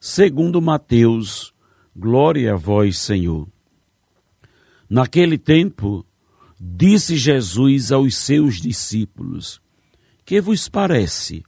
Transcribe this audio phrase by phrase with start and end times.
[0.00, 1.52] segundo Mateus.
[1.94, 3.46] Glória a vós, Senhor.
[4.88, 6.04] Naquele tempo,
[6.58, 9.60] disse Jesus aos seus discípulos:
[10.24, 11.44] Que vos parece?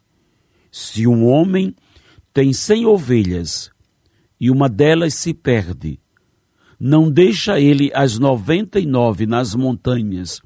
[0.71, 1.75] Se um homem
[2.33, 3.71] tem cem ovelhas
[4.39, 5.99] e uma delas se perde,
[6.79, 10.41] não deixa ele as noventa e nove nas montanhas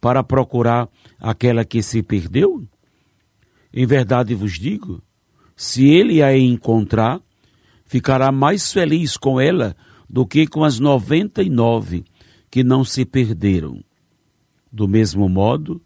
[0.00, 0.88] para procurar
[1.18, 2.66] aquela que se perdeu?
[3.72, 5.02] Em verdade vos digo,
[5.56, 7.20] se ele a encontrar,
[7.92, 9.76] ficará mais feliz com ela
[10.08, 12.06] do que com as noventa e nove
[12.50, 13.84] que não se perderam.
[14.72, 15.78] Do mesmo modo,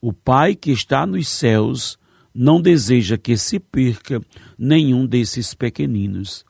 [0.00, 1.98] o Pai que está nos céus
[2.34, 4.22] não deseja que se perca
[4.58, 6.46] nenhum desses pequeninos.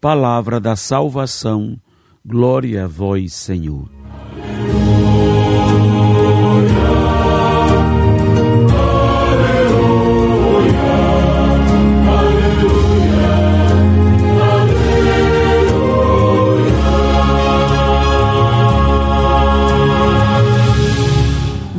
[0.00, 1.76] Palavra da salvação
[2.24, 3.97] Glória a vós, Senhor.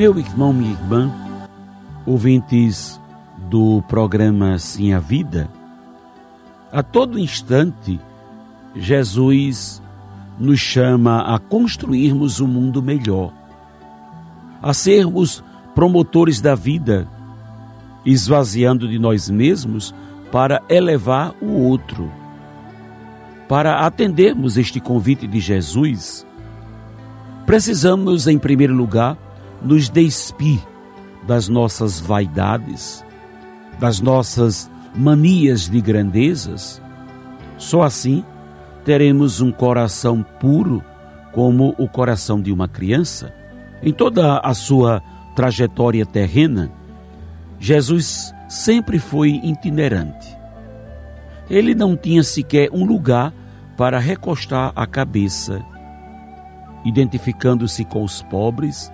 [0.09, 1.13] Meu irmão, minha irmã,
[2.03, 2.99] ouvintes
[3.47, 5.47] do programa Sim a Vida,
[6.71, 7.99] a todo instante,
[8.75, 9.79] Jesus
[10.39, 13.31] nos chama a construirmos um mundo melhor,
[14.63, 15.43] a sermos
[15.75, 17.07] promotores da vida,
[18.03, 19.93] esvaziando de nós mesmos
[20.31, 22.11] para elevar o outro.
[23.47, 26.25] Para atendermos este convite de Jesus,
[27.45, 29.15] precisamos, em primeiro lugar,
[29.61, 30.59] nos despir
[31.27, 33.03] das nossas vaidades,
[33.79, 36.81] das nossas manias de grandezas.
[37.57, 38.23] Só assim
[38.83, 40.83] teremos um coração puro
[41.31, 43.33] como o coração de uma criança.
[43.81, 45.01] Em toda a sua
[45.35, 46.71] trajetória terrena,
[47.59, 50.37] Jesus sempre foi itinerante.
[51.49, 53.33] Ele não tinha sequer um lugar
[53.77, 55.63] para recostar a cabeça,
[56.83, 58.91] identificando-se com os pobres,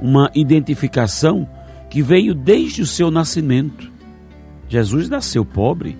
[0.00, 1.48] uma identificação
[1.88, 3.90] que veio desde o seu nascimento.
[4.68, 5.98] Jesus nasceu pobre,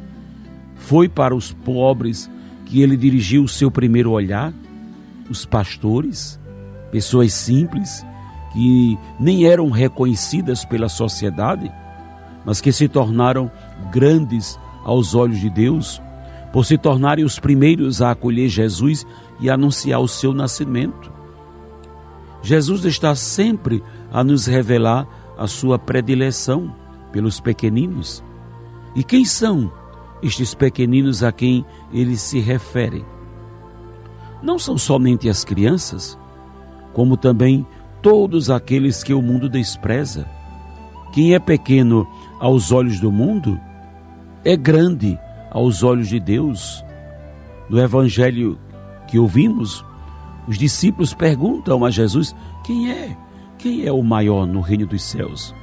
[0.77, 2.31] foi para os pobres
[2.67, 4.53] que ele dirigiu o seu primeiro olhar,
[5.29, 6.39] os pastores,
[6.91, 8.05] pessoas simples,
[8.53, 11.71] que nem eram reconhecidas pela sociedade,
[12.45, 13.51] mas que se tornaram
[13.93, 16.01] grandes aos olhos de Deus,
[16.53, 19.07] por se tornarem os primeiros a acolher Jesus
[19.41, 21.20] e anunciar o seu nascimento.
[22.43, 25.07] Jesus está sempre a nos revelar
[25.37, 26.75] a sua predileção
[27.13, 28.23] pelos pequeninos.
[28.95, 29.71] E quem são
[30.23, 33.05] estes pequeninos a quem ele se refere.
[34.43, 36.19] Não são somente as crianças,
[36.93, 37.67] como também
[38.03, 40.27] todos aqueles que o mundo despreza.
[41.13, 42.07] Quem é pequeno
[42.39, 43.61] aos olhos do mundo
[44.45, 45.19] é grande
[45.51, 46.85] aos olhos de Deus.
[47.69, 48.59] No evangelho
[49.07, 49.85] que ouvimos,
[50.47, 52.35] os discípulos perguntam a Jesus:
[52.65, 53.17] quem é?
[53.59, 55.55] Quem é o maior no reino dos céus?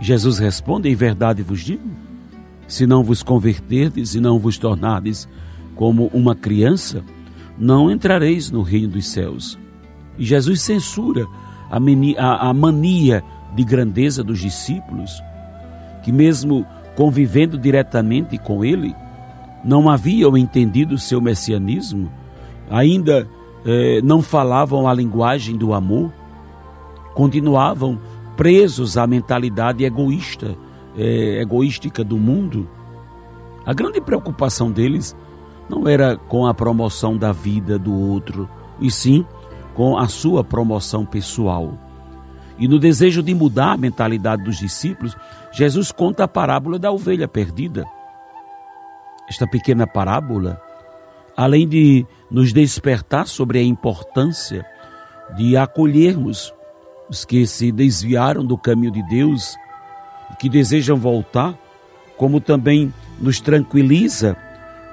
[0.00, 2.08] Jesus responde: Em verdade vos digo
[2.68, 5.26] se não vos converterdes e não vos tornardes
[5.74, 7.02] como uma criança,
[7.58, 9.58] não entrareis no reino dos céus.
[10.18, 11.26] E Jesus censura
[11.70, 11.80] a
[12.52, 13.24] mania,
[13.56, 15.22] de grandeza dos discípulos,
[16.04, 18.94] que mesmo convivendo diretamente com ele,
[19.64, 22.12] não haviam entendido o seu messianismo,
[22.70, 23.26] ainda
[23.68, 26.10] eh, não falavam a linguagem do amor,
[27.14, 28.00] continuavam
[28.36, 30.56] presos à mentalidade egoísta
[30.98, 32.68] é, egoística do mundo,
[33.64, 35.16] a grande preocupação deles
[35.68, 38.48] não era com a promoção da vida do outro,
[38.80, 39.24] e sim
[39.74, 41.78] com a sua promoção pessoal.
[42.58, 45.16] E no desejo de mudar a mentalidade dos discípulos,
[45.52, 47.84] Jesus conta a parábola da ovelha perdida.
[49.28, 50.60] Esta pequena parábola,
[51.36, 54.64] além de nos despertar sobre a importância
[55.36, 56.52] de acolhermos
[57.08, 59.56] os que se desviaram do caminho de Deus
[60.38, 61.54] que desejam voltar,
[62.16, 64.36] como também nos tranquiliza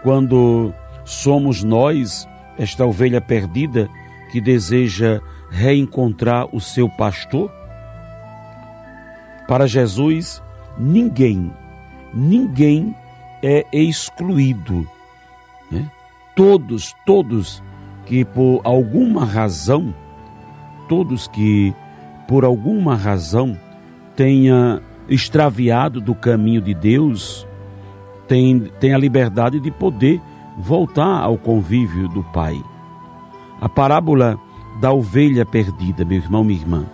[0.01, 0.73] quando
[1.03, 2.27] somos nós,
[2.57, 3.89] esta ovelha perdida,
[4.31, 7.51] que deseja reencontrar o seu pastor?
[9.47, 10.41] Para Jesus,
[10.77, 11.51] ninguém,
[12.13, 12.95] ninguém
[13.43, 14.87] é excluído
[16.35, 17.63] todos, todos
[18.05, 19.93] que por alguma razão,
[20.87, 21.73] todos que
[22.27, 23.57] por alguma razão
[24.15, 27.47] tenha extraviado do caminho de Deus,
[28.27, 30.21] tem, tem a liberdade de poder
[30.57, 32.61] voltar ao convívio do Pai.
[33.61, 34.37] A parábola
[34.81, 36.85] da ovelha perdida, meu irmão, minha irmã,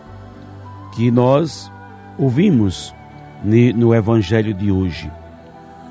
[0.93, 1.71] que nós
[2.17, 2.93] ouvimos
[3.75, 5.11] no Evangelho de hoje,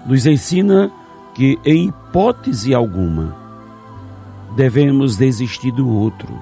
[0.06, 0.90] nos ensina
[1.34, 3.39] que, em hipótese alguma,
[4.56, 6.38] devemos desistir do outro.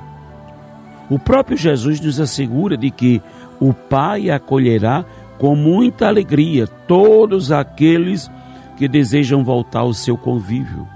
[1.11, 3.23] O próprio Jesus nos assegura de que
[3.61, 5.05] o Pai acolherá
[5.39, 8.31] com muita alegria todos aqueles
[8.77, 10.87] que desejam voltar ao seu convívio.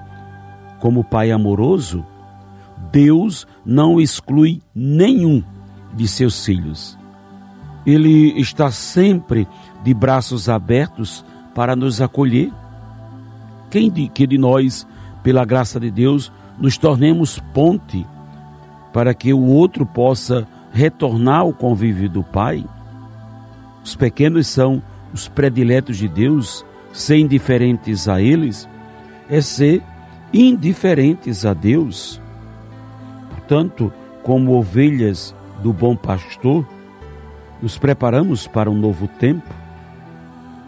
[0.80, 2.04] Como Pai amoroso,
[2.90, 5.42] Deus não exclui nenhum
[5.94, 6.98] de seus filhos.
[7.86, 9.46] Ele está sempre
[9.82, 11.24] de braços abertos
[11.54, 12.52] para nos acolher.
[13.70, 14.86] Quem de, que de nós,
[15.22, 18.06] pela graça de Deus, nos tornemos ponte
[18.92, 22.64] para que o outro possa retornar ao convívio do Pai?
[23.84, 24.82] Os pequenos são
[25.12, 28.68] os prediletos de Deus, ser indiferentes a eles
[29.28, 29.82] é ser
[30.32, 32.20] indiferentes a Deus.
[33.30, 36.66] Portanto, como ovelhas do bom pastor,
[37.60, 39.48] nos preparamos para um novo tempo,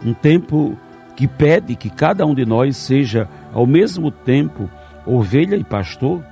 [0.03, 0.77] um tempo
[1.15, 4.69] que pede que cada um de nós seja ao mesmo tempo
[5.05, 6.23] ovelha e pastor.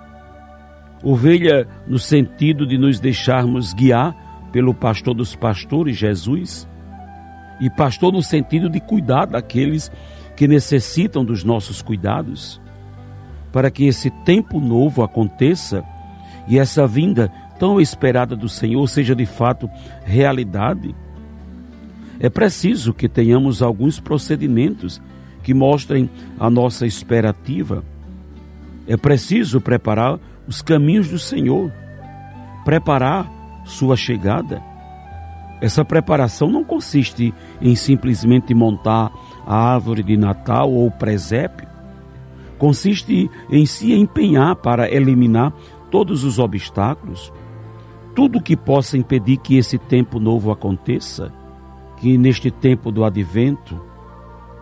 [1.03, 4.15] Ovelha no sentido de nos deixarmos guiar
[4.51, 6.67] pelo pastor dos pastores, Jesus,
[7.59, 9.91] e pastor no sentido de cuidar daqueles
[10.35, 12.61] que necessitam dos nossos cuidados,
[13.51, 15.83] para que esse tempo novo aconteça
[16.47, 19.69] e essa vinda tão esperada do Senhor seja de fato
[20.03, 20.95] realidade,
[22.19, 25.01] é preciso que tenhamos alguns procedimentos
[25.41, 26.09] que mostrem
[26.39, 27.83] a nossa esperativa.
[28.87, 31.71] É preciso preparar os caminhos do Senhor,
[32.65, 33.31] preparar
[33.65, 34.61] sua chegada.
[35.61, 39.11] Essa preparação não consiste em simplesmente montar
[39.45, 41.67] a árvore de Natal ou presépio.
[42.57, 45.53] Consiste em se empenhar para eliminar
[45.89, 47.31] todos os obstáculos,
[48.13, 51.31] tudo que possa impedir que esse tempo novo aconteça,
[51.97, 53.79] que neste tempo do advento,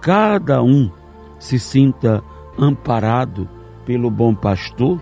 [0.01, 0.91] cada um
[1.39, 2.23] se sinta
[2.57, 3.49] amparado
[3.85, 4.99] pelo bom pastor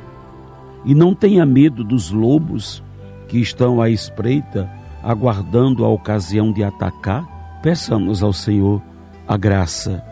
[0.85, 2.83] e não tenha medo dos lobos
[3.27, 4.69] que estão à espreita,
[5.03, 7.59] aguardando a ocasião de atacar.
[7.61, 8.81] Peçamos ao Senhor
[9.27, 10.03] a graça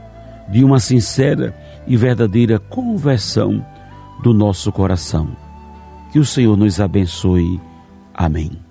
[0.50, 1.56] de uma sincera
[1.88, 3.66] e verdadeira conversão
[4.22, 5.30] do nosso coração.
[6.12, 7.60] Que o Senhor nos abençoe.
[8.14, 8.67] Amém.